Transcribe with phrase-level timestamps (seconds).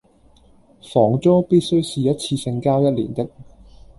[0.91, 3.29] 房租必須是一次性交一年的